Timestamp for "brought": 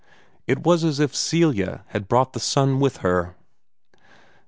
2.07-2.33